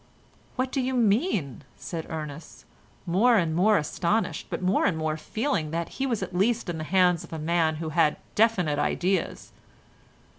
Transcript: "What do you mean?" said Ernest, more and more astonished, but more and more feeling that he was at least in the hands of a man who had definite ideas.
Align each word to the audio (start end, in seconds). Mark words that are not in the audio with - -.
"What 0.55 0.71
do 0.71 0.81
you 0.81 0.95
mean?" 0.95 1.61
said 1.77 2.07
Ernest, 2.09 2.65
more 3.05 3.37
and 3.37 3.53
more 3.55 3.77
astonished, 3.77 4.47
but 4.49 4.59
more 4.59 4.87
and 4.87 4.97
more 4.97 5.15
feeling 5.15 5.69
that 5.69 5.89
he 5.89 6.07
was 6.07 6.23
at 6.23 6.35
least 6.35 6.69
in 6.71 6.79
the 6.79 6.83
hands 6.85 7.23
of 7.23 7.31
a 7.31 7.37
man 7.37 7.75
who 7.75 7.89
had 7.89 8.17
definite 8.33 8.79
ideas. 8.79 9.51